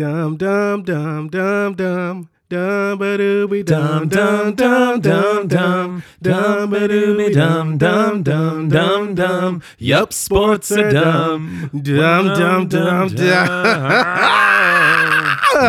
Dum 0.00 0.38
dum 0.38 0.82
dum 0.82 1.28
dum 1.28 1.74
dum. 1.74 2.30
Dum 2.48 2.98
ba 2.98 3.18
dooby 3.18 3.62
dum 3.62 4.08
dum 4.08 4.54
dum 4.54 4.98
dum 5.02 5.46
dum 5.46 6.02
dum 6.22 6.70
ba 6.70 6.88
dooby 6.88 7.34
dum 7.34 7.76
dum 7.76 8.22
dum 8.22 8.70
dum 8.70 9.14
dum. 9.14 9.62
Yup, 9.76 10.14
sports 10.14 10.72
are 10.72 10.90
dumb. 10.90 11.68
Dum 11.82 12.28
dum 12.28 12.66
dum 12.66 13.08
dum. 13.08 13.52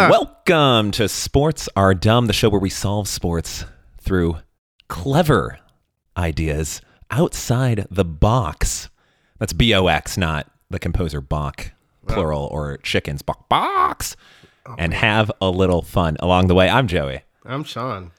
Welcome 0.09 0.91
to 0.91 1.09
Sports 1.09 1.67
Are 1.75 1.93
Dumb, 1.93 2.27
the 2.27 2.33
show 2.33 2.47
where 2.47 2.61
we 2.61 2.69
solve 2.69 3.09
sports 3.09 3.65
through 3.99 4.37
clever 4.87 5.59
ideas 6.15 6.79
outside 7.09 7.85
the 7.91 8.05
box. 8.05 8.87
That's 9.39 9.51
B 9.51 9.73
O 9.73 9.87
X, 9.87 10.17
not 10.17 10.49
the 10.69 10.79
composer 10.79 11.19
Bach, 11.19 11.73
plural, 12.07 12.47
or 12.51 12.77
chickens, 12.77 13.21
Bach, 13.21 13.47
box. 13.49 14.15
and 14.77 14.93
have 14.93 15.31
a 15.41 15.49
little 15.49 15.81
fun 15.81 16.17
along 16.19 16.47
the 16.47 16.55
way. 16.55 16.69
I'm 16.69 16.87
Joey. 16.87 17.21
I'm 17.45 17.63
Sean. 17.63 18.11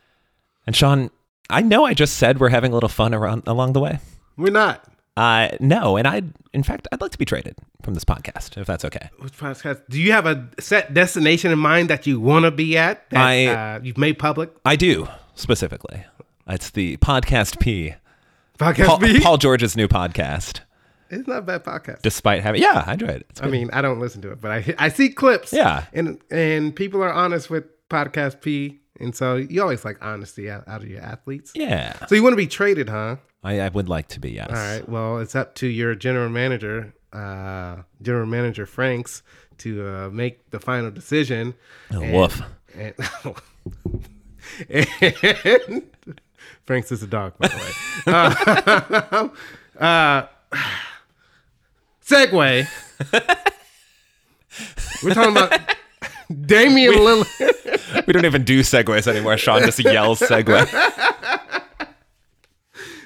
And 0.66 0.74
Sean, 0.76 1.10
I 1.50 1.60
know 1.62 1.84
I 1.84 1.94
just 1.94 2.16
said 2.16 2.40
we're 2.40 2.48
having 2.48 2.72
a 2.72 2.74
little 2.74 2.88
fun 2.88 3.14
around 3.14 3.42
along 3.46 3.72
the 3.74 3.80
way. 3.80 3.98
We're 4.36 4.52
not. 4.52 4.84
Uh, 5.16 5.50
no, 5.60 5.96
and 5.98 6.08
I, 6.08 6.22
in 6.54 6.62
fact, 6.62 6.88
I'd 6.90 7.00
like 7.02 7.10
to 7.12 7.18
be 7.18 7.26
traded 7.26 7.54
from 7.82 7.92
this 7.94 8.04
podcast 8.04 8.56
if 8.56 8.66
that's 8.66 8.84
okay. 8.86 9.10
Which 9.18 9.36
podcast? 9.36 9.82
Do 9.90 10.00
you 10.00 10.12
have 10.12 10.24
a 10.24 10.48
set 10.58 10.94
destination 10.94 11.52
in 11.52 11.58
mind 11.58 11.90
that 11.90 12.06
you 12.06 12.18
want 12.18 12.44
to 12.46 12.50
be 12.50 12.78
at? 12.78 13.08
That 13.10 13.20
I- 13.20 13.46
uh, 13.46 13.80
you've 13.82 13.98
made 13.98 14.18
public. 14.18 14.50
I 14.64 14.76
do 14.76 15.06
specifically. 15.34 16.04
It's 16.48 16.70
the 16.70 16.96
podcast 16.96 17.60
P. 17.60 17.94
Podcast 18.58 18.86
Paul, 18.86 18.98
B. 18.98 19.20
Paul 19.20 19.36
George's 19.38 19.76
new 19.76 19.86
podcast. 19.88 20.60
It's 21.12 21.28
not 21.28 21.38
a 21.38 21.42
bad 21.42 21.62
podcast. 21.62 22.02
Despite 22.02 22.42
having, 22.42 22.62
yeah, 22.62 22.84
I 22.86 22.94
enjoyed 22.94 23.10
it. 23.10 23.26
It's 23.30 23.42
I 23.42 23.46
mean, 23.46 23.68
I 23.72 23.82
don't 23.82 24.00
listen 24.00 24.22
to 24.22 24.32
it, 24.32 24.40
but 24.40 24.50
I 24.50 24.74
I 24.78 24.88
see 24.88 25.10
clips. 25.10 25.52
Yeah. 25.52 25.84
and 25.92 26.18
and 26.30 26.74
people 26.74 27.02
are 27.02 27.12
honest 27.12 27.50
with 27.50 27.64
podcast 27.88 28.40
P, 28.40 28.80
and 28.98 29.14
so 29.14 29.36
you 29.36 29.60
always 29.62 29.84
like 29.84 29.98
honesty 30.02 30.50
out, 30.50 30.66
out 30.66 30.82
of 30.82 30.88
your 30.88 31.02
athletes. 31.02 31.52
yeah, 31.54 32.06
So 32.06 32.14
you 32.14 32.22
want 32.22 32.32
to 32.32 32.36
be 32.38 32.46
traded, 32.46 32.88
huh? 32.88 33.16
I, 33.44 33.60
I 33.60 33.68
would 33.68 33.88
like 33.88 34.08
to 34.08 34.20
be. 34.20 34.30
Yes. 34.30 34.48
All 34.50 34.54
right. 34.56 34.88
Well, 34.88 35.18
it's 35.18 35.34
up 35.34 35.54
to 35.56 35.66
your 35.66 35.94
general 35.94 36.30
manager, 36.30 36.94
uh, 37.12 37.82
general 38.00 38.26
manager 38.26 38.64
Franks, 38.66 39.22
to 39.58 39.86
uh, 39.86 40.08
make 40.10 40.48
the 40.50 40.60
final 40.60 40.90
decision. 40.90 41.54
Oh, 41.92 42.00
And- 42.00 42.14
woof. 42.14 42.40
And, 42.74 42.94
and- 45.44 45.82
Franks 46.66 46.90
is 46.92 47.02
a 47.02 47.06
dog, 47.06 47.34
by 47.38 47.48
the 47.48 47.56
way. 48.06 49.30
Uh, 49.78 50.26
segue. 52.06 52.66
We're 55.02 55.14
talking 55.14 55.36
about 55.36 55.58
Damian 56.46 56.94
Lillard. 56.94 57.58
We 58.06 58.12
don't 58.14 58.24
even 58.24 58.42
do 58.42 58.60
segues 58.60 59.06
anymore. 59.06 59.36
Sean 59.36 59.62
just 59.62 59.78
yells 59.78 60.18
segue. 60.18 60.66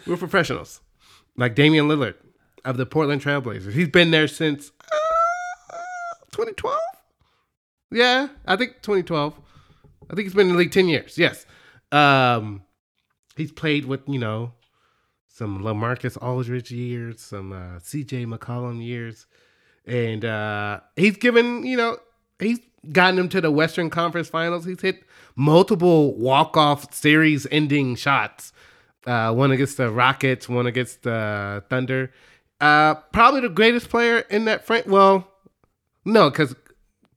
We're 0.06 0.17
professionals, 0.17 0.80
like 1.36 1.55
Damian 1.56 1.89
Lillard 1.89 2.14
of 2.64 2.77
the 2.77 2.86
Portland 2.86 3.20
Trailblazers. 3.20 3.72
He's 3.72 3.89
been 3.89 4.11
there 4.12 4.28
since 4.28 4.70
uh, 4.80 5.77
2012. 6.30 6.78
Yeah, 7.91 8.28
I 8.47 8.56
think 8.56 8.74
2012. 8.83 9.34
I 10.08 10.14
think 10.14 10.24
he's 10.24 10.34
been 10.34 10.47
in 10.47 10.52
the 10.52 10.58
league 10.58 10.72
10 10.72 10.89
years. 10.89 11.19
Yes. 11.19 11.44
Um, 11.91 12.62
he's 13.36 13.52
played 13.52 13.84
with 13.86 14.00
you 14.06 14.19
know 14.20 14.52
some 15.37 15.62
Lamarcus 15.62 16.17
Aldridge 16.23 16.70
years, 16.70 17.20
some 17.20 17.53
uh, 17.53 17.79
C.J. 17.83 18.25
McCollum 18.25 18.83
years, 18.83 19.27
and 19.84 20.25
uh, 20.25 20.81
he's 20.97 21.19
given 21.19 21.62
you 21.67 21.77
know 21.77 21.98
he's 22.39 22.59
gotten 22.91 23.17
them 23.17 23.29
to 23.29 23.42
the 23.42 23.51
Western 23.51 23.91
Conference 23.91 24.29
Finals. 24.29 24.64
He's 24.64 24.81
hit 24.81 25.05
multiple 25.34 26.17
walk-off 26.17 26.95
series-ending 26.95 27.97
shots. 27.97 28.55
Uh, 29.07 29.33
one 29.34 29.51
against 29.51 29.77
the 29.77 29.91
Rockets, 29.91 30.48
one 30.48 30.67
against 30.67 31.02
the 31.02 31.63
Thunder. 31.69 32.13
Uh, 32.58 32.95
probably 32.95 33.42
the 33.42 33.51
greatest 33.51 33.91
player 33.91 34.20
in 34.30 34.46
that 34.46 34.64
front. 34.64 34.86
Well, 34.86 35.30
no, 36.07 36.30
because 36.30 36.57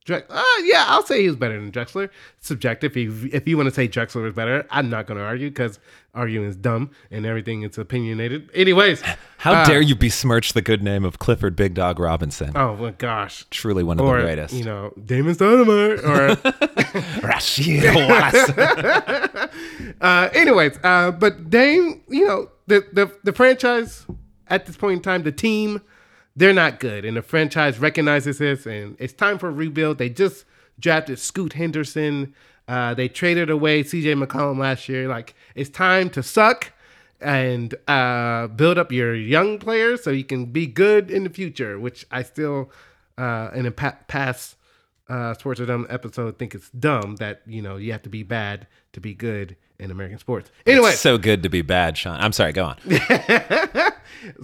Drex- 0.06 0.24
uh, 0.30 0.42
yeah, 0.64 0.84
I'll 0.88 1.04
say 1.04 1.20
he 1.20 1.28
was 1.28 1.36
better 1.36 1.60
than 1.60 1.70
Drexler. 1.70 2.08
Subjective. 2.40 2.96
If 2.96 3.34
if 3.34 3.46
you 3.46 3.56
want 3.56 3.68
to 3.68 3.74
say 3.74 3.86
Drexler 3.86 4.22
was 4.22 4.32
better, 4.34 4.66
I'm 4.70 4.88
not 4.88 5.06
going 5.06 5.18
to 5.18 5.24
argue 5.24 5.50
because 5.50 5.78
arguing 6.14 6.48
is 6.48 6.56
dumb 6.56 6.90
and 7.10 7.26
everything 7.26 7.62
is 7.62 7.76
opinionated. 7.78 8.48
Anyways, 8.54 9.02
How 9.38 9.52
uh, 9.52 9.64
dare 9.66 9.80
you 9.82 9.94
besmirch 9.94 10.54
the 10.54 10.62
good 10.62 10.82
name 10.82 11.04
of 11.04 11.18
Clifford 11.18 11.54
Big 11.54 11.74
Dog 11.74 12.00
Robinson? 12.00 12.52
Oh 12.56 12.76
my 12.76 12.92
gosh. 12.92 13.44
Truly 13.50 13.82
one 13.84 14.00
of 14.00 14.06
Or 14.06 14.16
the 14.16 14.22
greatest. 14.24 14.54
you 14.54 14.64
know, 14.64 14.92
Damon 15.04 15.36
Dynamite. 15.36 16.00
Or 16.04 16.28
Rasheed 17.20 17.94
Wallace. 17.94 19.50
uh, 20.00 20.30
anyways, 20.32 20.78
uh, 20.82 21.10
but 21.12 21.50
Dame, 21.50 22.02
you 22.08 22.26
know, 22.26 22.48
the, 22.66 22.84
the 22.92 23.12
the 23.24 23.32
franchise 23.32 24.06
at 24.48 24.66
this 24.66 24.76
point 24.76 24.94
in 24.98 25.02
time, 25.02 25.22
the 25.22 25.32
team, 25.32 25.80
they're 26.36 26.52
not 26.54 26.80
good, 26.80 27.04
and 27.04 27.16
the 27.16 27.22
franchise 27.22 27.78
recognizes 27.78 28.38
this, 28.38 28.66
and 28.66 28.96
it's 28.98 29.12
time 29.12 29.38
for 29.38 29.48
a 29.48 29.52
rebuild. 29.52 29.98
They 29.98 30.08
just 30.08 30.44
drafted 30.78 31.18
Scoot 31.18 31.54
Henderson. 31.54 32.34
Uh, 32.68 32.94
they 32.94 33.08
traded 33.08 33.50
away 33.50 33.82
C.J. 33.82 34.14
McCollum 34.14 34.58
last 34.58 34.88
year. 34.88 35.08
Like 35.08 35.34
it's 35.54 35.68
time 35.70 36.08
to 36.10 36.22
suck 36.22 36.72
and 37.20 37.74
uh, 37.88 38.46
build 38.46 38.78
up 38.78 38.92
your 38.92 39.14
young 39.14 39.58
players 39.58 40.02
so 40.04 40.10
you 40.10 40.24
can 40.24 40.46
be 40.46 40.66
good 40.66 41.10
in 41.10 41.24
the 41.24 41.30
future. 41.30 41.78
Which 41.80 42.06
I 42.10 42.22
still, 42.22 42.70
uh, 43.18 43.50
in 43.54 43.66
a 43.66 43.72
pa- 43.72 43.98
past 44.06 44.56
uh, 45.08 45.34
Sports 45.34 45.58
Are 45.60 45.66
Dumb 45.66 45.86
episode, 45.90 46.38
think 46.38 46.54
it's 46.54 46.70
dumb 46.70 47.16
that 47.16 47.42
you 47.46 47.60
know 47.60 47.76
you 47.76 47.90
have 47.92 48.02
to 48.02 48.08
be 48.08 48.22
bad 48.22 48.68
to 48.92 49.00
be 49.00 49.14
good 49.14 49.56
in 49.80 49.90
American 49.90 50.18
sports. 50.18 50.50
Anyway, 50.66 50.90
It's 50.90 51.00
so 51.00 51.18
good 51.18 51.42
to 51.42 51.48
be 51.48 51.62
bad, 51.62 51.96
Sean. 51.98 52.20
I'm 52.20 52.32
sorry. 52.32 52.52
Go 52.52 52.64
on. 52.66 52.76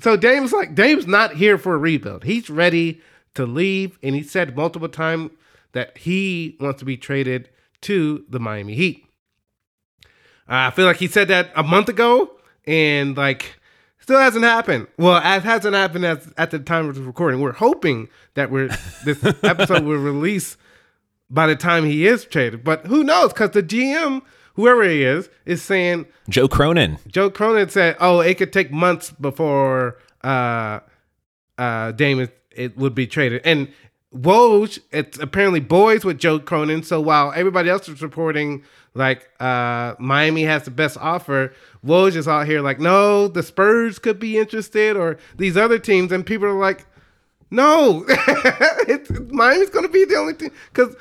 so 0.00 0.16
Dame's 0.16 0.52
like 0.52 0.74
Dame's 0.74 1.06
not 1.06 1.34
here 1.34 1.58
for 1.58 1.74
a 1.74 1.78
rebuild. 1.78 2.24
He's 2.24 2.50
ready 2.50 3.00
to 3.34 3.46
leave, 3.46 3.98
and 4.02 4.14
he 4.14 4.22
said 4.22 4.56
multiple 4.56 4.88
times 4.88 5.30
that 5.72 5.98
he 5.98 6.56
wants 6.60 6.78
to 6.80 6.84
be 6.84 6.96
traded 6.96 7.50
to 7.82 8.24
the 8.28 8.40
Miami 8.40 8.74
Heat. 8.74 9.04
I 10.48 10.70
feel 10.70 10.86
like 10.86 10.96
he 10.96 11.08
said 11.08 11.28
that 11.28 11.50
a 11.54 11.62
month 11.62 11.88
ago, 11.88 12.30
and 12.66 13.16
like 13.16 13.56
still 13.98 14.18
hasn't 14.18 14.44
happened. 14.44 14.86
Well, 14.96 15.16
it 15.16 15.42
hasn't 15.42 15.74
happened 15.74 16.04
as, 16.04 16.32
at 16.38 16.50
the 16.50 16.58
time 16.58 16.88
of 16.88 16.94
the 16.94 17.02
recording. 17.02 17.40
We're 17.40 17.52
hoping 17.52 18.08
that 18.34 18.50
we're 18.50 18.68
this 19.04 19.22
episode 19.42 19.84
will 19.84 19.98
release 19.98 20.56
by 21.28 21.46
the 21.46 21.56
time 21.56 21.84
he 21.84 22.06
is 22.06 22.24
traded, 22.24 22.62
but 22.62 22.86
who 22.86 23.02
knows? 23.02 23.32
Because 23.32 23.50
the 23.50 23.62
GM, 23.62 24.22
whoever 24.56 24.82
he 24.82 25.02
is, 25.02 25.28
is 25.44 25.62
saying 25.62 26.06
Joe 26.28 26.48
Cronin. 26.48 26.98
Joe 27.06 27.30
Cronin 27.30 27.68
said, 27.68 27.96
"Oh, 28.00 28.20
it 28.20 28.36
could 28.38 28.52
take 28.52 28.72
months 28.72 29.10
before 29.12 29.98
uh, 30.24 30.80
uh, 31.56 31.92
Damon 31.92 32.28
it 32.50 32.76
would 32.76 32.94
be 32.94 33.06
traded." 33.06 33.42
And 33.44 33.68
Woj, 34.14 34.80
it's 34.90 35.18
apparently 35.18 35.60
boys 35.60 36.04
with 36.04 36.18
Joe 36.18 36.38
Cronin. 36.38 36.82
So 36.82 37.00
while 37.00 37.32
everybody 37.34 37.68
else 37.68 37.88
is 37.88 38.02
reporting 38.02 38.64
like 38.94 39.28
uh, 39.40 39.94
Miami 39.98 40.44
has 40.44 40.64
the 40.64 40.70
best 40.70 40.96
offer, 40.96 41.52
Woj 41.84 42.16
is 42.16 42.26
out 42.26 42.46
here 42.46 42.62
like, 42.62 42.80
"No, 42.80 43.28
the 43.28 43.42
Spurs 43.42 43.98
could 43.98 44.18
be 44.18 44.38
interested, 44.38 44.96
or 44.96 45.18
these 45.36 45.56
other 45.56 45.78
teams." 45.78 46.12
And 46.12 46.24
people 46.24 46.46
are 46.48 46.58
like, 46.58 46.86
"No, 47.50 48.04
it's, 48.08 49.10
Miami's 49.30 49.70
going 49.70 49.84
to 49.86 49.92
be 49.92 50.04
the 50.06 50.16
only 50.16 50.34
team." 50.34 50.50
Because 50.72 50.96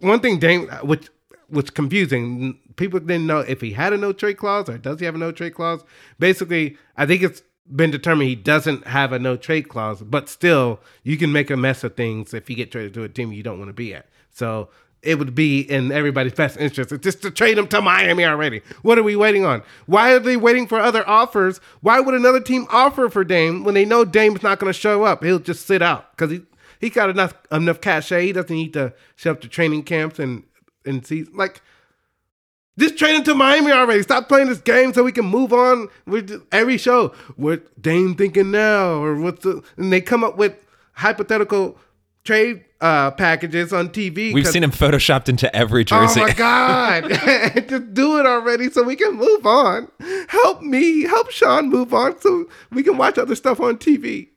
one 0.00 0.20
thing, 0.20 0.38
Dame, 0.38 0.68
which 0.82 1.08
was 1.52 1.70
confusing. 1.70 2.58
People 2.76 2.98
didn't 2.98 3.26
know 3.26 3.40
if 3.40 3.60
he 3.60 3.72
had 3.72 3.92
a 3.92 3.98
no 3.98 4.12
trade 4.12 4.38
clause 4.38 4.68
or 4.68 4.78
does 4.78 4.98
he 4.98 5.06
have 5.06 5.14
a 5.14 5.18
no 5.18 5.30
trade 5.30 5.54
clause. 5.54 5.84
Basically, 6.18 6.76
I 6.96 7.06
think 7.06 7.22
it's 7.22 7.42
been 7.70 7.90
determined 7.90 8.28
he 8.28 8.34
doesn't 8.34 8.86
have 8.86 9.12
a 9.12 9.18
no 9.18 9.36
trade 9.36 9.68
clause, 9.68 10.02
but 10.02 10.28
still, 10.28 10.80
you 11.04 11.16
can 11.16 11.30
make 11.30 11.50
a 11.50 11.56
mess 11.56 11.84
of 11.84 11.94
things 11.94 12.34
if 12.34 12.50
you 12.50 12.56
get 12.56 12.72
traded 12.72 12.94
to 12.94 13.04
a 13.04 13.08
team 13.08 13.32
you 13.32 13.42
don't 13.42 13.58
want 13.58 13.68
to 13.68 13.74
be 13.74 13.94
at. 13.94 14.06
So 14.30 14.70
it 15.02 15.18
would 15.18 15.34
be 15.34 15.60
in 15.60 15.92
everybody's 15.92 16.32
best 16.32 16.56
interest 16.56 16.92
just 17.00 17.22
to 17.22 17.30
trade 17.30 17.58
him 17.58 17.66
to 17.68 17.80
Miami 17.80 18.24
already. 18.24 18.62
What 18.82 18.98
are 18.98 19.02
we 19.02 19.16
waiting 19.16 19.44
on? 19.44 19.62
Why 19.86 20.12
are 20.12 20.20
they 20.20 20.36
waiting 20.36 20.66
for 20.66 20.78
other 20.78 21.06
offers? 21.08 21.58
Why 21.80 22.00
would 22.00 22.14
another 22.14 22.40
team 22.40 22.66
offer 22.70 23.08
for 23.08 23.24
Dame 23.24 23.64
when 23.64 23.74
they 23.74 23.84
know 23.84 24.04
Dame's 24.04 24.42
not 24.42 24.58
going 24.58 24.72
to 24.72 24.78
show 24.78 25.02
up? 25.02 25.22
He'll 25.22 25.38
just 25.38 25.66
sit 25.66 25.82
out 25.82 26.12
because 26.12 26.30
he 26.30 26.42
he 26.80 26.90
got 26.90 27.10
enough 27.10 27.34
enough 27.50 27.80
cachet. 27.80 28.26
He 28.26 28.32
doesn't 28.32 28.54
need 28.54 28.72
to 28.72 28.92
show 29.16 29.32
up 29.32 29.40
to 29.42 29.48
training 29.48 29.84
camps 29.84 30.18
and 30.18 30.44
and 30.84 31.06
see 31.06 31.24
like 31.34 31.62
just 32.78 32.96
trade 32.96 33.16
him 33.16 33.24
to 33.24 33.34
Miami 33.34 33.70
already. 33.70 34.02
Stop 34.02 34.28
playing 34.28 34.48
this 34.48 34.60
game 34.60 34.94
so 34.94 35.04
we 35.04 35.12
can 35.12 35.26
move 35.26 35.52
on 35.52 35.88
with 36.06 36.46
every 36.52 36.78
show. 36.78 37.08
What 37.36 37.80
Dame 37.80 38.14
thinking 38.14 38.50
now, 38.50 39.02
or 39.02 39.16
what's 39.16 39.42
the? 39.42 39.62
And 39.76 39.92
they 39.92 40.00
come 40.00 40.24
up 40.24 40.36
with 40.38 40.54
hypothetical 40.94 41.78
trade 42.24 42.64
uh, 42.80 43.10
packages 43.10 43.72
on 43.72 43.90
TV. 43.90 44.32
We've 44.32 44.46
seen 44.46 44.64
him 44.64 44.70
photoshopped 44.70 45.28
into 45.28 45.54
every 45.54 45.84
jersey. 45.84 46.20
Oh 46.20 46.26
my 46.26 46.32
god! 46.36 47.08
Just 47.68 47.92
do 47.92 48.18
it 48.18 48.26
already 48.26 48.70
so 48.70 48.82
we 48.82 48.96
can 48.96 49.16
move 49.16 49.46
on. 49.46 49.88
Help 50.28 50.62
me, 50.62 51.02
help 51.02 51.30
Sean 51.30 51.68
move 51.68 51.92
on 51.92 52.18
so 52.20 52.48
we 52.70 52.82
can 52.82 52.96
watch 52.96 53.18
other 53.18 53.34
stuff 53.34 53.60
on 53.60 53.76
TV. 53.76 54.28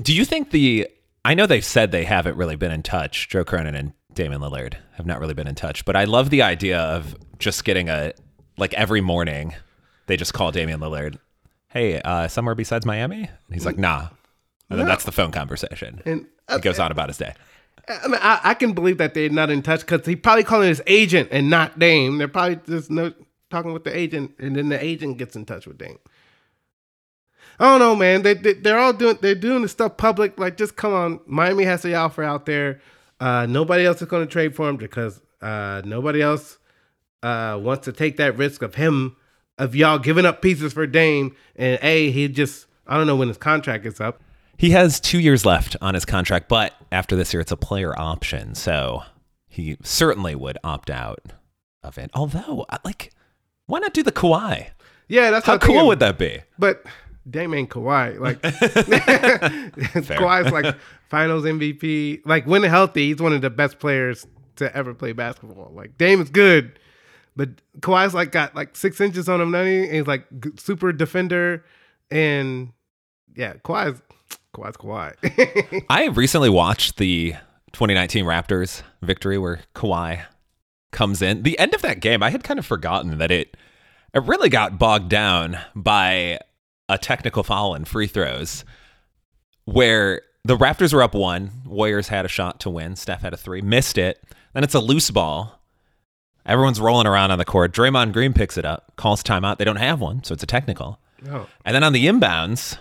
Do 0.00 0.14
you 0.14 0.24
think 0.24 0.50
the 0.50 0.88
I 1.24 1.34
know 1.34 1.46
they've 1.46 1.64
said 1.64 1.90
they 1.90 2.04
haven't 2.04 2.36
really 2.36 2.54
been 2.54 2.70
in 2.70 2.84
touch. 2.84 3.28
Joe 3.28 3.44
Cronin 3.44 3.74
and 3.74 3.94
Damian 4.16 4.40
Lillard 4.40 4.74
have 4.94 5.06
not 5.06 5.20
really 5.20 5.34
been 5.34 5.46
in 5.46 5.54
touch, 5.54 5.84
but 5.84 5.94
I 5.94 6.04
love 6.04 6.30
the 6.30 6.42
idea 6.42 6.80
of 6.80 7.14
just 7.38 7.64
getting 7.64 7.88
a 7.88 8.12
like 8.58 8.74
every 8.74 9.00
morning 9.00 9.54
they 10.06 10.16
just 10.16 10.34
call 10.34 10.50
Damian 10.50 10.80
Lillard, 10.80 11.18
"Hey, 11.68 12.00
uh, 12.00 12.26
somewhere 12.26 12.54
besides 12.54 12.84
Miami?" 12.84 13.20
And 13.20 13.54
he's 13.54 13.66
like, 13.66 13.78
"Nah." 13.78 14.08
And 14.68 14.80
then 14.80 14.86
that's 14.88 15.04
the 15.04 15.12
phone 15.12 15.30
conversation. 15.30 16.02
And 16.04 16.26
he 16.50 16.58
goes 16.58 16.80
on 16.80 16.90
about 16.90 17.08
his 17.08 17.18
day. 17.18 17.34
I, 17.88 18.08
mean, 18.08 18.20
I, 18.20 18.40
I 18.42 18.54
can 18.54 18.72
believe 18.72 18.98
that 18.98 19.14
they're 19.14 19.28
not 19.28 19.48
in 19.48 19.62
touch 19.62 19.80
because 19.80 20.04
he 20.04 20.16
probably 20.16 20.42
calling 20.42 20.68
his 20.68 20.82
agent 20.88 21.28
and 21.30 21.48
not 21.48 21.78
Dame. 21.78 22.18
They're 22.18 22.26
probably 22.26 22.58
just 22.66 22.90
no 22.90 23.12
talking 23.48 23.72
with 23.72 23.84
the 23.84 23.96
agent, 23.96 24.32
and 24.40 24.56
then 24.56 24.70
the 24.70 24.82
agent 24.82 25.18
gets 25.18 25.36
in 25.36 25.44
touch 25.44 25.68
with 25.68 25.78
Dame. 25.78 25.98
I 27.60 27.64
don't 27.70 27.78
know, 27.78 27.94
man. 27.94 28.22
They, 28.22 28.34
they 28.34 28.54
they're 28.54 28.78
all 28.78 28.92
doing 28.92 29.18
they're 29.20 29.34
doing 29.34 29.62
the 29.62 29.68
stuff 29.68 29.96
public. 29.96 30.38
Like, 30.38 30.56
just 30.56 30.76
come 30.76 30.92
on. 30.92 31.20
Miami 31.26 31.64
has 31.64 31.82
the 31.82 31.94
offer 31.94 32.22
out 32.22 32.46
there. 32.46 32.80
Uh, 33.20 33.46
nobody 33.46 33.86
else 33.86 34.02
is 34.02 34.08
going 34.08 34.26
to 34.26 34.30
trade 34.30 34.54
for 34.54 34.68
him 34.68 34.76
because 34.76 35.20
uh, 35.40 35.82
nobody 35.84 36.22
else 36.22 36.58
uh, 37.22 37.58
wants 37.60 37.84
to 37.86 37.92
take 37.92 38.16
that 38.18 38.36
risk 38.36 38.62
of 38.62 38.74
him 38.74 39.16
of 39.58 39.74
y'all 39.74 39.98
giving 39.98 40.26
up 40.26 40.42
pieces 40.42 40.72
for 40.72 40.86
Dame. 40.86 41.34
And 41.56 41.78
a 41.82 42.10
he 42.10 42.28
just 42.28 42.66
I 42.86 42.96
don't 42.96 43.06
know 43.06 43.16
when 43.16 43.28
his 43.28 43.38
contract 43.38 43.86
is 43.86 44.00
up. 44.00 44.20
He 44.58 44.70
has 44.70 45.00
two 45.00 45.18
years 45.18 45.44
left 45.44 45.76
on 45.82 45.94
his 45.94 46.04
contract, 46.04 46.48
but 46.48 46.72
after 46.90 47.14
this 47.14 47.34
year, 47.34 47.42
it's 47.42 47.52
a 47.52 47.58
player 47.58 47.98
option, 47.98 48.54
so 48.54 49.02
he 49.46 49.76
certainly 49.82 50.34
would 50.34 50.56
opt 50.64 50.88
out 50.88 51.20
of 51.82 51.98
it. 51.98 52.10
Although, 52.14 52.64
like, 52.82 53.12
why 53.66 53.80
not 53.80 53.92
do 53.92 54.02
the 54.02 54.12
Kawhi? 54.12 54.68
Yeah, 55.08 55.30
that's 55.30 55.44
How 55.44 55.52
what 55.52 55.54
I'm 55.56 55.60
thinking. 55.60 55.76
cool 55.80 55.86
would 55.88 55.98
that 56.00 56.18
be? 56.18 56.40
But 56.58 56.86
Dame 57.28 57.54
ain't 57.54 57.70
Kawhi. 57.70 58.18
Like 58.18 58.40
Kawhi's 60.06 60.52
like 60.52 60.76
Finals 61.08 61.44
MVP. 61.44 62.22
Like 62.24 62.46
when 62.46 62.62
healthy, 62.62 63.08
he's 63.08 63.20
one 63.20 63.32
of 63.32 63.40
the 63.40 63.50
best 63.50 63.78
players 63.78 64.26
to 64.56 64.74
ever 64.76 64.94
play 64.94 65.12
basketball. 65.12 65.72
Like 65.74 65.98
Dame 65.98 66.20
is 66.20 66.30
good, 66.30 66.78
but 67.34 67.50
Kawhi's 67.80 68.14
like 68.14 68.32
got 68.32 68.54
like 68.54 68.76
six 68.76 69.00
inches 69.00 69.28
on 69.28 69.40
him. 69.40 69.54
And 69.54 69.92
he's 69.92 70.06
like 70.06 70.26
super 70.56 70.92
defender, 70.92 71.64
and 72.10 72.72
yeah, 73.34 73.54
Kawhi's 73.54 74.00
Kawhi's 74.54 74.76
Kawhi. 74.76 75.84
I 75.90 76.06
recently 76.06 76.50
watched 76.50 76.96
the 76.96 77.32
2019 77.72 78.24
Raptors 78.24 78.82
victory 79.02 79.38
where 79.38 79.60
Kawhi 79.74 80.24
comes 80.92 81.20
in. 81.20 81.42
The 81.42 81.58
end 81.58 81.74
of 81.74 81.82
that 81.82 82.00
game, 82.00 82.22
I 82.22 82.30
had 82.30 82.44
kind 82.44 82.58
of 82.58 82.66
forgotten 82.66 83.18
that 83.18 83.30
it 83.30 83.56
it 84.14 84.22
really 84.22 84.48
got 84.48 84.78
bogged 84.78 85.10
down 85.10 85.58
by 85.74 86.38
a 86.88 86.98
technical 86.98 87.42
foul 87.42 87.74
and 87.74 87.86
free 87.86 88.06
throws 88.06 88.64
where 89.64 90.22
the 90.44 90.56
Raptors 90.56 90.92
were 90.92 91.02
up 91.02 91.14
one, 91.14 91.50
Warriors 91.66 92.08
had 92.08 92.24
a 92.24 92.28
shot 92.28 92.60
to 92.60 92.70
win, 92.70 92.94
Steph 92.96 93.22
had 93.22 93.32
a 93.34 93.36
three, 93.36 93.60
missed 93.60 93.98
it. 93.98 94.22
Then 94.54 94.62
it's 94.62 94.74
a 94.74 94.80
loose 94.80 95.10
ball. 95.10 95.60
Everyone's 96.46 96.80
rolling 96.80 97.08
around 97.08 97.32
on 97.32 97.38
the 97.38 97.44
court. 97.44 97.72
Draymond 97.72 98.12
Green 98.12 98.32
picks 98.32 98.56
it 98.56 98.64
up, 98.64 98.92
calls 98.96 99.22
timeout. 99.22 99.58
They 99.58 99.64
don't 99.64 99.76
have 99.76 100.00
one, 100.00 100.22
so 100.22 100.32
it's 100.32 100.44
a 100.44 100.46
technical. 100.46 101.00
oh, 101.28 101.48
And 101.64 101.74
then 101.74 101.82
on 101.82 101.92
the 101.92 102.06
inbounds, 102.06 102.78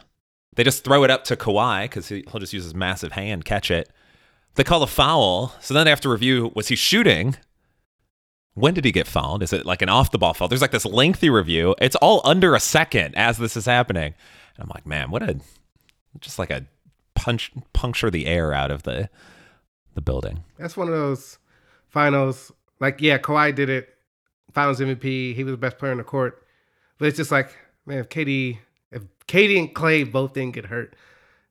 they 0.55 0.63
just 0.63 0.83
throw 0.83 1.03
it 1.03 1.09
up 1.09 1.23
to 1.25 1.35
Kawhi 1.35 1.85
because 1.85 2.07
he'll 2.07 2.39
just 2.39 2.53
use 2.53 2.63
his 2.63 2.75
massive 2.75 3.13
hand, 3.13 3.43
catch 3.43 3.71
it. 3.71 3.89
They 4.53 4.63
call 4.63 4.83
a 4.83 4.87
foul. 4.87 5.53
So 5.59 5.73
then 5.73 5.85
they 5.85 5.89
have 5.89 6.01
to 6.01 6.09
review 6.09 6.51
was 6.55 6.67
he 6.67 6.75
shooting? 6.75 7.35
When 8.55 8.73
did 8.73 8.85
he 8.85 8.91
get 8.91 9.05
fouled? 9.05 9.43
Is 9.43 9.53
it 9.53 9.65
like 9.65 9.81
an 9.81 9.89
off 9.89 10.11
the 10.11 10.17
ball 10.17 10.33
foul? 10.33 10.47
There's 10.47 10.61
like 10.61 10.71
this 10.71 10.85
lengthy 10.85 11.29
review. 11.29 11.75
It's 11.79 11.95
all 11.97 12.21
under 12.23 12.55
a 12.55 12.59
second 12.59 13.13
as 13.15 13.37
this 13.37 13.55
is 13.55 13.65
happening. 13.65 14.15
And 14.55 14.63
I'm 14.63 14.69
like, 14.73 14.85
man, 14.85 15.11
what 15.11 15.21
a 15.21 15.39
just 16.19 16.39
like 16.39 16.49
a 16.49 16.65
punch 17.15 17.51
puncture 17.73 18.09
the 18.09 18.25
air 18.25 18.53
out 18.53 18.71
of 18.71 18.83
the 18.83 19.09
the 19.93 20.01
building. 20.01 20.43
that's 20.57 20.75
one 20.75 20.87
of 20.87 20.93
those 20.93 21.37
finals. 21.89 22.51
Like 22.79 23.01
yeah, 23.01 23.17
Kawhi 23.17 23.53
did 23.53 23.69
it. 23.69 23.89
Finals 24.53 24.79
MVP. 24.79 25.35
He 25.35 25.43
was 25.43 25.51
the 25.51 25.57
best 25.57 25.77
player 25.77 25.91
on 25.91 25.97
the 25.97 26.03
court. 26.03 26.41
But 26.97 27.09
it's 27.09 27.17
just 27.17 27.31
like 27.31 27.55
man, 27.85 27.99
if 27.99 28.09
KD 28.09 28.59
if 28.91 29.03
KD 29.27 29.59
and 29.59 29.73
Clay 29.73 30.03
both 30.03 30.33
didn't 30.33 30.53
get 30.53 30.65
hurt, 30.65 30.95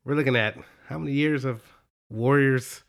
we're 0.05 0.15
looking 0.15 0.37
at 0.37 0.57
how 0.89 0.99
many 0.99 1.13
years 1.13 1.45
of 1.45 1.63
Warriors. 2.09 2.83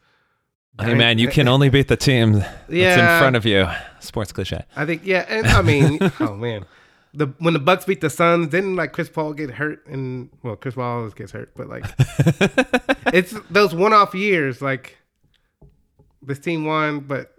Hey 0.80 0.94
man, 0.94 1.18
you 1.20 1.30
can 1.30 1.48
only 1.48 1.70
beat 1.70 1.88
the 1.88 1.96
team 1.96 2.34
that's 2.34 2.54
Yeah. 2.70 3.16
in 3.16 3.22
front 3.22 3.36
of 3.36 3.46
you. 3.46 3.66
Sports 4.00 4.32
cliche. 4.32 4.64
I 4.76 4.86
think 4.86 5.06
yeah, 5.06 5.26
and 5.30 5.48
I 5.48 5.62
mean, 5.62 6.00
oh 6.20 6.36
man, 6.36 6.66
the 7.14 7.28
when 7.40 7.54
the 7.54 7.60
Bucks 7.60 7.86
beat 7.86 8.02
the 8.02 8.10
Suns, 8.10 8.48
didn't 8.50 8.76
like 8.76 8.92
Chris 8.92 9.08
Paul 9.10 9.34
get 9.34 9.52
hurt? 9.52 9.86
And 9.88 10.30
well, 10.44 10.56
Chris 10.58 10.76
Paul 10.76 10.98
always 11.00 11.14
gets 11.14 11.32
hurt, 11.32 11.52
but 11.56 11.68
like 11.70 11.86
it's 13.14 13.34
those 13.50 13.74
one-off 13.74 14.14
years. 14.14 14.62
Like 14.62 14.98
this 16.22 16.40
team 16.40 16.66
won, 16.66 17.00
but 17.02 17.34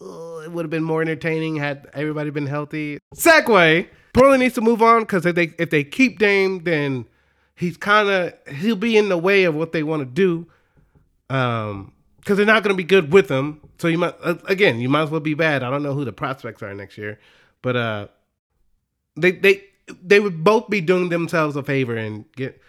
uh, 0.00 0.40
it 0.44 0.50
would 0.50 0.64
have 0.64 0.70
been 0.70 0.82
more 0.84 1.00
entertaining 1.02 1.56
had 1.56 1.88
everybody 1.94 2.30
been 2.30 2.46
healthy. 2.46 2.98
Segue. 3.14 3.86
Portland 4.12 4.40
needs 4.42 4.56
to 4.56 4.60
move 4.60 4.82
on 4.82 5.02
because 5.02 5.24
if 5.24 5.36
they 5.36 5.52
if 5.58 5.70
they 5.70 5.84
keep 5.84 6.18
Dame, 6.18 6.64
then 6.64 7.06
he's 7.54 7.76
kind 7.76 8.08
of 8.08 8.34
he'll 8.56 8.74
be 8.74 8.96
in 8.96 9.08
the 9.08 9.18
way 9.18 9.44
of 9.44 9.54
what 9.54 9.70
they 9.70 9.84
want 9.84 10.00
to 10.02 10.06
do. 10.06 10.48
Um, 11.34 11.92
because 12.20 12.36
they're 12.36 12.46
not 12.46 12.62
going 12.62 12.74
to 12.74 12.76
be 12.76 12.84
good 12.84 13.12
with 13.12 13.28
him. 13.28 13.60
So 13.78 13.88
you 13.88 13.98
might 13.98 14.14
again, 14.46 14.78
you 14.80 14.88
might 14.88 15.02
as 15.02 15.10
well 15.10 15.20
be 15.20 15.34
bad. 15.34 15.62
I 15.62 15.70
don't 15.70 15.82
know 15.82 15.94
who 15.94 16.04
the 16.04 16.12
prospects 16.12 16.62
are 16.62 16.72
next 16.74 16.96
year, 16.98 17.18
but 17.62 17.76
uh, 17.76 18.08
they 19.16 19.32
they 19.32 19.64
they 20.02 20.20
would 20.20 20.44
both 20.44 20.68
be 20.70 20.80
doing 20.80 21.08
themselves 21.08 21.56
a 21.56 21.62
favor 21.62 21.96
and 21.96 22.30
get 22.32 22.60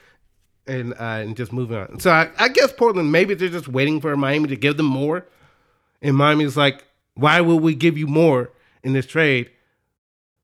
and 0.68 0.94
uh, 0.94 1.19
and 1.21 1.36
just 1.36 1.51
moving 1.51 1.77
on. 1.77 2.00
So 2.00 2.12
I, 2.12 2.30
I 2.38 2.50
guess 2.50 2.71
Portland 2.71 3.12
maybe 3.12 3.33
they're 3.33 3.50
just 3.50 3.68
waiting 3.68 4.01
for 4.01 4.15
Miami 4.15 4.48
to 4.50 4.56
give 4.56 4.77
them 4.77 4.86
more, 4.86 5.25
and 6.01 6.15
Miami's 6.15 6.57
like, 6.57 6.86
why 7.15 7.42
would 7.42 7.62
we 7.62 7.75
give 7.75 7.98
you 7.98 8.07
more 8.07 8.51
in 8.83 8.94
this 8.94 9.06
trade 9.06 9.50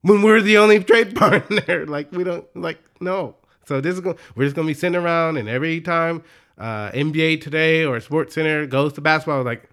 when 0.01 0.21
we're 0.21 0.41
the 0.41 0.57
only 0.57 0.83
trade 0.83 1.15
partner? 1.15 1.85
like 1.85 2.11
we 2.11 2.23
don't 2.23 2.45
like 2.55 2.79
no. 2.99 3.35
So 3.65 3.81
this 3.81 3.95
is 3.95 4.01
going 4.01 4.17
we're 4.35 4.45
just 4.45 4.55
gonna 4.55 4.67
be 4.67 4.73
sitting 4.73 4.95
around 4.99 5.37
and 5.37 5.49
every 5.49 5.81
time 5.81 6.23
uh, 6.57 6.91
NBA 6.91 7.41
Today 7.41 7.85
or 7.85 7.99
Sports 7.99 8.35
Center 8.35 8.65
goes 8.65 8.93
to 8.93 9.01
basketball, 9.01 9.43
like 9.43 9.69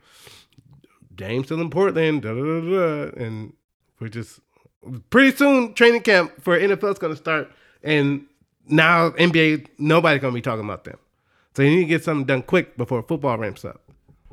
Dame's 1.15 1.47
still 1.47 1.61
in 1.61 1.71
Portland, 1.71 2.23
da, 2.23 2.35
da, 2.35 2.43
da, 2.43 2.61
da, 2.61 3.25
and 3.25 3.53
we're 4.01 4.09
just 4.09 4.41
pretty 5.11 5.37
soon 5.37 5.75
training 5.75 6.03
camp 6.03 6.33
for 6.43 6.59
NFL 6.59 6.93
is 6.93 6.99
going 6.99 7.13
to 7.13 7.17
start, 7.17 7.51
and 7.83 8.27
now 8.69 9.11
NBA 9.11 9.69
nobody's 9.79 10.21
going 10.21 10.33
to 10.33 10.37
be 10.37 10.43
talking 10.43 10.65
about 10.65 10.85
them. 10.85 10.99
So 11.57 11.63
you 11.63 11.71
need 11.71 11.83
to 11.83 11.87
get 11.87 12.03
something 12.05 12.27
done 12.27 12.43
quick 12.43 12.77
before 12.77 13.03
football 13.03 13.39
ramps 13.39 13.65
up. 13.65 13.81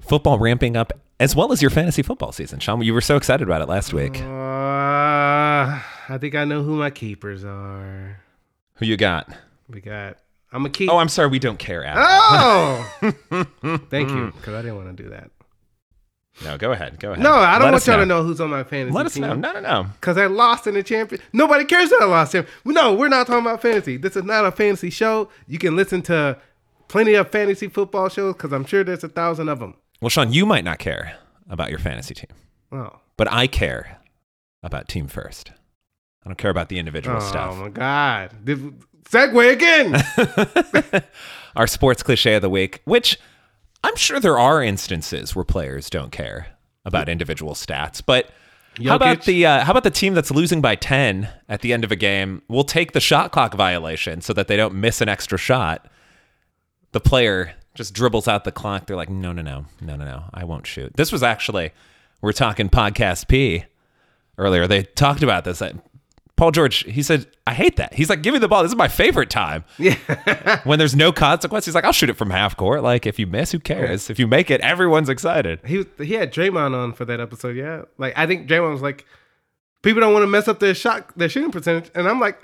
Football 0.01 0.39
ramping 0.39 0.75
up 0.75 0.93
as 1.19 1.35
well 1.35 1.51
as 1.51 1.61
your 1.61 1.69
fantasy 1.69 2.01
football 2.01 2.31
season. 2.31 2.59
Sean, 2.59 2.81
you 2.81 2.93
were 2.93 3.01
so 3.01 3.15
excited 3.15 3.47
about 3.47 3.61
it 3.61 3.69
last 3.69 3.93
week. 3.93 4.19
Uh, 4.19 5.79
I 6.09 6.17
think 6.19 6.33
I 6.33 6.45
know 6.45 6.63
who 6.63 6.75
my 6.75 6.89
keepers 6.89 7.45
are. 7.45 8.19
Who 8.75 8.87
you 8.87 8.97
got? 8.97 9.29
We 9.69 9.81
got. 9.81 10.17
I'm 10.51 10.65
a 10.65 10.69
keep. 10.69 10.89
Oh, 10.89 10.97
I'm 10.97 11.07
sorry, 11.09 11.29
we 11.29 11.39
don't 11.39 11.57
care. 11.59 11.83
Adam. 11.85 12.03
Oh, 12.03 13.45
thank 13.89 14.09
you, 14.09 14.31
because 14.35 14.53
I 14.53 14.61
didn't 14.61 14.75
want 14.77 14.95
to 14.97 15.03
do 15.03 15.09
that. 15.09 15.31
No, 16.43 16.57
go 16.57 16.71
ahead. 16.71 16.99
Go 16.99 17.11
ahead. 17.11 17.21
No, 17.23 17.33
I 17.33 17.53
don't 17.53 17.65
Let 17.67 17.71
want 17.71 17.75
us 17.75 17.87
y'all 17.87 17.97
to 17.97 18.05
know 18.05 18.23
who's 18.23 18.39
on 18.41 18.49
my 18.49 18.63
fantasy 18.63 18.95
Let 18.95 19.05
us 19.05 19.13
team. 19.13 19.21
know. 19.23 19.33
No, 19.35 19.51
no, 19.51 19.59
no. 19.59 19.83
Because 19.99 20.17
I 20.17 20.25
lost 20.27 20.65
in 20.65 20.73
the 20.73 20.81
champion. 20.83 21.21
Nobody 21.33 21.65
cares 21.65 21.89
that 21.89 21.99
I 22.01 22.05
lost 22.05 22.33
him. 22.33 22.45
No, 22.65 22.93
we're 22.93 23.09
not 23.09 23.27
talking 23.27 23.45
about 23.45 23.61
fantasy. 23.61 23.97
This 23.97 24.15
is 24.15 24.23
not 24.23 24.45
a 24.45 24.51
fantasy 24.51 24.89
show. 24.89 25.29
You 25.45 25.59
can 25.59 25.75
listen 25.75 26.01
to 26.03 26.37
plenty 26.87 27.13
of 27.15 27.29
fantasy 27.29 27.67
football 27.67 28.07
shows 28.09 28.33
because 28.33 28.53
I'm 28.53 28.65
sure 28.65 28.83
there's 28.83 29.03
a 29.03 29.09
thousand 29.09 29.49
of 29.49 29.59
them. 29.59 29.75
Well, 29.99 30.09
Sean, 30.09 30.31
you 30.33 30.45
might 30.45 30.63
not 30.63 30.79
care 30.79 31.17
about 31.49 31.69
your 31.69 31.79
fantasy 31.79 32.13
team, 32.15 32.29
Oh, 32.71 32.99
but 33.17 33.31
I 33.31 33.45
care 33.47 33.99
about 34.63 34.87
team 34.87 35.07
first. 35.07 35.51
I 36.25 36.29
don't 36.29 36.37
care 36.37 36.51
about 36.51 36.69
the 36.69 36.79
individual 36.79 37.19
stuff. 37.19 37.49
oh 37.51 37.53
stuff. 37.53 37.61
my 37.61 37.69
God. 37.69 38.31
This- 38.43 38.59
Segue 39.03 39.51
again. 39.51 41.03
Our 41.55 41.67
sports 41.67 42.01
cliche 42.01 42.35
of 42.35 42.41
the 42.41 42.49
week, 42.49 42.81
which 42.85 43.19
I'm 43.83 43.95
sure 43.95 44.19
there 44.19 44.39
are 44.39 44.63
instances 44.63 45.35
where 45.35 45.43
players 45.43 45.89
don't 45.89 46.11
care 46.11 46.47
about 46.85 47.09
individual 47.09 47.53
stats, 47.53 48.01
but 48.05 48.29
how 48.85 48.95
about 48.95 49.23
the 49.23 49.45
uh, 49.45 49.65
how 49.65 49.71
about 49.71 49.83
the 49.83 49.91
team 49.91 50.13
that's 50.13 50.31
losing 50.31 50.61
by 50.61 50.75
10 50.75 51.29
at 51.49 51.61
the 51.61 51.73
end 51.73 51.83
of 51.83 51.91
a 51.91 51.95
game 51.95 52.41
will 52.47 52.63
take 52.63 52.93
the 52.93 53.01
shot 53.01 53.31
clock 53.31 53.53
violation 53.53 54.21
so 54.21 54.33
that 54.33 54.47
they 54.47 54.55
don't 54.55 54.73
miss 54.73 55.01
an 55.01 55.09
extra 55.09 55.37
shot. 55.37 55.87
The 56.93 57.01
player 57.01 57.53
just 57.73 57.93
dribbles 57.93 58.27
out 58.27 58.43
the 58.43 58.51
clock. 58.51 58.87
They're 58.87 58.95
like, 58.95 59.09
no, 59.09 59.31
no, 59.33 59.41
no, 59.41 59.65
no, 59.81 59.95
no, 59.95 60.05
no, 60.05 60.23
I 60.33 60.43
won't 60.45 60.67
shoot. 60.67 60.93
This 60.95 61.11
was 61.11 61.21
actually 61.23 61.71
we're 62.21 62.31
talking 62.33 62.69
podcast 62.69 63.27
P 63.27 63.65
earlier. 64.37 64.67
They 64.67 64.83
talked 64.83 65.23
about 65.23 65.43
this. 65.43 65.61
Paul 66.41 66.49
George, 66.49 66.83
he 66.85 67.03
said, 67.03 67.27
I 67.45 67.53
hate 67.53 67.75
that. 67.75 67.93
He's 67.93 68.09
like, 68.09 68.23
give 68.23 68.33
me 68.33 68.39
the 68.39 68.47
ball. 68.47 68.63
This 68.63 68.71
is 68.71 68.75
my 68.75 68.87
favorite 68.87 69.29
time 69.29 69.63
yeah. 69.77 70.59
when 70.63 70.79
there's 70.79 70.95
no 70.95 71.11
consequence, 71.11 71.65
he's 71.65 71.75
like, 71.75 71.83
I'll 71.83 71.91
shoot 71.91 72.09
it 72.09 72.15
from 72.17 72.31
half 72.31 72.57
court. 72.57 72.81
Like, 72.81 73.05
if 73.05 73.19
you 73.19 73.27
miss, 73.27 73.51
who 73.51 73.59
cares? 73.59 74.09
If 74.09 74.17
you 74.17 74.25
make 74.25 74.49
it, 74.49 74.59
everyone's 74.61 75.07
excited. 75.07 75.59
he, 75.63 75.77
was, 75.77 75.85
he 75.99 76.15
had 76.15 76.33
Draymond 76.33 76.73
on 76.73 76.93
for 76.93 77.05
that 77.05 77.19
episode. 77.19 77.55
Yeah. 77.55 77.83
Like, 77.99 78.17
I 78.17 78.25
think 78.25 78.47
Draymond 78.49 78.71
was 78.71 78.81
like, 78.81 79.05
people 79.83 80.01
don't 80.01 80.13
want 80.13 80.23
to 80.23 80.27
mess 80.27 80.47
up 80.47 80.59
their 80.59 80.73
shot, 80.73 81.15
their 81.15 81.29
shooting 81.29 81.51
percentage. 81.51 81.91
And 81.93 82.09
I'm 82.09 82.19
like, 82.19 82.41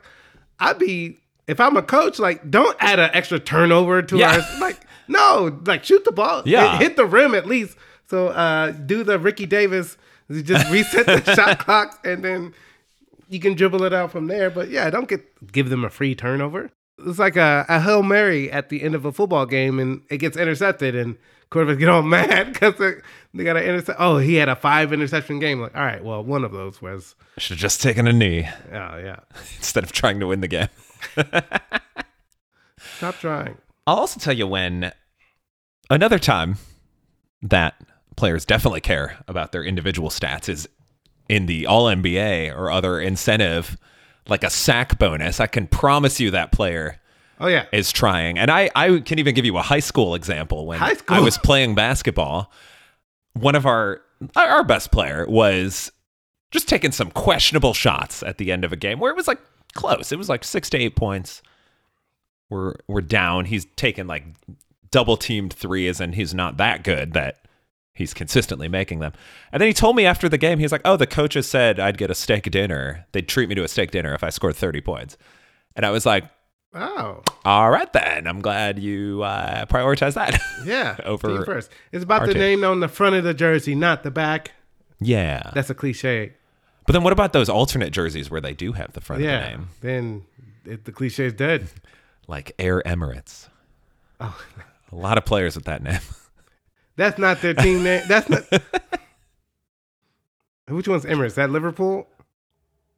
I'd 0.60 0.78
be, 0.78 1.18
if 1.48 1.60
I'm 1.60 1.76
a 1.76 1.82
coach, 1.82 2.20
like, 2.20 2.52
don't 2.52 2.78
add 2.80 3.00
an 3.00 3.10
extra 3.16 3.40
turnover 3.40 4.04
to 4.04 4.16
Yeah. 4.16 4.44
our, 4.54 4.60
like, 4.62 4.80
No, 5.08 5.60
like 5.66 5.84
shoot 5.84 6.06
the 6.06 6.12
ball. 6.12 6.44
Yeah. 6.46 6.74
Hit, 6.74 6.82
hit 6.90 6.96
the 6.98 7.06
rim 7.08 7.34
at 7.34 7.48
least. 7.48 7.76
So 8.12 8.28
uh, 8.28 8.74
do 8.74 9.04
the 9.04 9.18
Ricky 9.18 9.48
Davis. 9.48 9.98
Just 10.30 10.70
reset 10.70 11.08
the 11.08 11.34
shot 11.36 11.58
clock 11.58 12.00
and 12.06 12.24
then 12.24 12.54
you 13.30 13.40
can 13.40 13.54
dribble 13.54 13.84
it 13.84 13.94
out 13.94 14.12
from 14.12 14.28
there. 14.28 14.50
But 14.50 14.70
yeah, 14.70 14.90
don't 14.90 15.08
get 15.08 15.52
give 15.52 15.70
them 15.70 15.84
a 15.84 15.90
free 15.90 16.16
turnover. 16.16 16.72
It's 17.06 17.20
like 17.20 17.36
a, 17.36 17.66
a 17.70 17.80
hail 17.80 18.02
mary 18.02 18.52
at 18.52 18.70
the 18.70 18.82
end 18.82 18.96
of 18.96 19.06
a 19.06 19.12
football 19.12 19.46
game, 19.46 19.80
and 19.80 20.02
it 20.10 20.18
gets 20.18 20.36
intercepted, 20.36 20.96
and 20.96 21.18
quarterbacks 21.52 21.80
get 21.80 21.90
all 21.90 22.02
mad 22.04 22.54
because 22.54 22.76
they, 22.78 22.94
they 23.34 23.44
got 23.44 23.58
an 23.58 23.64
intercept. 23.64 24.00
Oh, 24.00 24.18
he 24.18 24.36
had 24.36 24.50
a 24.50 24.56
five 24.56 24.92
interception 24.92 25.40
game. 25.40 25.62
Like, 25.62 25.76
all 25.76 25.84
right, 25.84 26.04
well, 26.04 26.24
one 26.24 26.44
of 26.44 26.52
those 26.52 26.82
was, 26.82 27.16
Should 27.38 27.56
have 27.56 27.60
just 27.60 27.82
taken 27.82 28.08
a 28.08 28.14
knee 28.14 28.48
oh 28.72 28.98
yeah, 28.98 29.20
instead 29.58 29.84
of 29.84 29.92
trying 29.92 30.20
to 30.20 30.28
win 30.28 30.42
the 30.42 30.48
game. 30.48 30.70
stop 32.80 33.16
trying. 33.20 33.58
I'll 33.86 33.98
also 33.98 34.20
tell 34.20 34.34
you 34.34 34.48
when 34.48 34.92
another 35.90 36.20
time 36.20 36.58
that 37.44 37.76
players 38.16 38.44
definitely 38.46 38.82
care 38.82 39.18
about 39.28 39.52
their 39.52 39.64
individual 39.64 40.10
stats 40.10 40.50
is 40.50 40.68
in 41.30 41.46
the 41.46 41.66
All 41.68 41.86
NBA 41.86 42.56
or 42.56 42.72
other 42.72 43.00
incentive, 43.00 43.78
like 44.28 44.44
a 44.44 44.50
sack 44.50 44.98
bonus. 45.00 45.40
I 45.40 45.48
can 45.48 45.68
promise 45.68 46.20
you 46.20 46.32
that 46.32 46.52
player 46.52 47.00
Oh 47.40 47.48
yeah, 47.48 47.66
is 47.72 47.92
trying. 47.92 48.40
And 48.40 48.50
I, 48.50 48.70
I 48.76 49.00
can 49.00 49.20
even 49.20 49.36
give 49.36 49.46
you 49.46 49.58
a 49.58 49.62
high 49.62 49.80
school 49.80 50.16
example 50.16 50.66
when 50.66 50.80
High 50.80 50.96
school? 50.96 51.18
I 51.18 51.20
was 51.20 51.38
playing 51.44 51.76
basketball. 51.76 52.52
One 53.34 53.56
of 53.56 53.66
our 53.66 54.02
our 54.36 54.64
best 54.64 54.92
player 54.92 55.26
was 55.28 55.92
just 56.50 56.68
taking 56.68 56.92
some 56.92 57.12
questionable 57.12 57.74
shots 57.74 58.24
at 58.24 58.38
the 58.40 58.52
end 58.52 58.66
of 58.66 58.74
a 58.74 58.76
game 58.76 59.00
where 59.00 59.12
it 59.12 59.16
was 59.16 59.28
like 59.28 59.40
close. 59.74 60.12
It 60.12 60.18
was 60.18 60.30
like 60.30 60.44
six 60.44 60.70
to 60.72 60.78
eight 60.78 60.96
points. 60.96 61.44
We're 62.50 62.76
we're 62.88 63.02
down. 63.02 63.46
He's 63.46 63.66
taken 63.76 64.08
like 64.08 64.24
double 64.90 65.18
teamed 65.18 65.54
threes 65.54 66.00
and 66.00 66.16
he's 66.16 66.34
not 66.34 66.58
that 66.58 66.84
good 66.84 67.14
that 67.14 67.46
he's 67.98 68.14
consistently 68.14 68.68
making 68.70 69.00
them. 69.00 69.12
And 69.52 69.60
then 69.62 69.68
he 69.68 69.74
told 69.74 69.96
me 69.96 70.06
after 70.06 70.30
the 70.30 70.38
game, 70.38 70.60
he's 70.60 70.72
like, 70.72 70.82
Oh, 70.86 70.96
the 70.98 71.08
coaches 71.08 71.48
said 71.50 71.80
I'd 71.80 71.98
get 71.98 72.10
a 72.12 72.16
steak 72.16 72.44
dinner. 72.52 73.06
They'd 73.12 73.28
treat 73.28 73.50
me 73.50 73.56
to 73.56 73.64
a 73.64 73.68
steak 73.68 73.92
dinner 73.92 74.14
if 74.14 74.24
I 74.24 74.30
scored 74.30 74.56
30 74.56 74.82
points. 74.82 75.18
And 75.76 75.86
I 75.86 75.90
was 75.92 76.06
like, 76.06 76.24
oh 76.74 77.24
all 77.46 77.70
right, 77.72 77.92
then. 77.94 78.28
I'm 78.28 78.42
glad 78.42 78.78
you 78.80 79.24
uh, 79.24 79.66
prioritize 79.66 80.14
that. 80.16 80.40
yeah. 80.66 80.98
Over 81.06 81.28
team 81.30 81.46
first. 81.46 81.72
It's 81.92 82.04
about 82.04 82.28
the 82.28 82.34
name 82.34 82.64
on 82.64 82.80
the 82.82 82.88
front 82.88 83.16
of 83.16 83.24
the 83.24 83.34
jersey, 83.34 83.74
not 83.76 84.04
the 84.04 84.12
back. 84.12 84.52
yeah. 85.00 85.52
That's 85.54 85.70
a 85.70 85.76
cliche. 85.76 86.34
But 86.86 86.94
then 86.94 87.04
what 87.04 87.14
about 87.14 87.34
those 87.34 87.50
alternate 87.50 87.92
jerseys 87.92 88.30
where 88.32 88.40
they 88.42 88.54
do 88.54 88.72
have 88.74 88.94
the 88.94 89.02
front 89.02 89.22
of 89.22 89.28
the 89.28 89.32
Yeah. 89.34 89.50
name? 89.50 89.70
Then 89.82 90.26
it, 90.66 90.86
the 90.86 90.92
cliche 90.92 91.26
is 91.26 91.34
dead. 91.34 91.68
Like 92.28 92.54
Air 92.60 92.82
Emirates. 92.86 93.48
Oh, 94.20 94.38
A 94.92 94.96
lot 94.96 95.18
of 95.18 95.26
players 95.26 95.56
with 95.56 95.66
that 95.66 95.82
name. 95.84 96.00
that's 96.98 97.18
not 97.18 97.42
their 97.42 97.54
team 97.54 97.84
name. 97.84 98.04
That's 98.08 98.30
not. 98.30 98.44
Which 100.68 100.88
one's 100.88 101.06
Emirates? 101.06 101.36
That 101.36 101.50
Liverpool? 101.50 102.08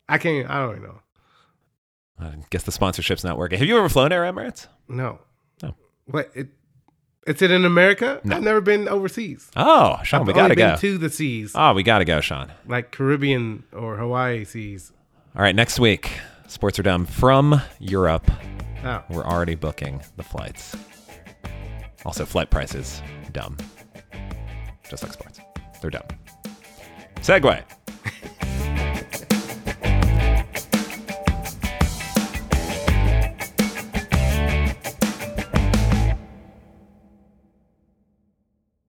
I 0.07 0.17
can't. 0.17 0.49
I 0.49 0.59
don't 0.59 0.77
even 0.77 0.83
know. 0.83 0.99
I 2.19 2.33
guess 2.49 2.63
the 2.63 2.71
sponsorship's 2.71 3.23
not 3.23 3.37
working. 3.37 3.59
Have 3.59 3.67
you 3.67 3.77
ever 3.77 3.87
flown 3.89 4.11
Air 4.11 4.23
Emirates? 4.23 4.67
No. 4.87 5.19
No. 5.61 5.75
What? 6.05 6.31
It, 6.33 6.47
it's 7.27 7.41
it 7.43 7.51
in 7.51 7.63
America? 7.65 8.19
No. 8.23 8.37
I've 8.37 8.43
never 8.43 8.59
been 8.59 8.87
overseas. 8.89 9.51
Oh, 9.55 9.99
Sean, 10.03 10.21
I've 10.21 10.27
we 10.27 10.33
gotta 10.33 10.55
been 10.55 10.71
go. 10.71 10.75
to 10.77 10.97
the 10.97 11.09
seas, 11.09 11.51
oh, 11.53 11.73
we 11.73 11.83
gotta 11.83 12.05
go, 12.05 12.21
Sean. 12.21 12.51
like 12.65 12.91
Caribbean 12.91 13.63
or 13.71 13.97
Hawaii 13.97 14.45
seas. 14.45 14.91
All 15.35 15.43
right, 15.43 15.55
next 15.55 15.79
week, 15.79 16.11
sports 16.47 16.79
are 16.79 16.83
dumb 16.83 17.05
from 17.05 17.61
Europe. 17.79 18.29
Oh. 18.83 19.03
We're 19.09 19.25
already 19.25 19.55
booking 19.55 20.01
the 20.17 20.23
flights. 20.23 20.75
Also, 22.05 22.25
flight 22.25 22.49
prices 22.49 23.03
dumb, 23.31 23.57
just 24.89 25.03
like 25.03 25.13
sports. 25.13 25.39
They're 25.81 25.91
dumb. 25.91 26.03
Segue. 27.21 27.63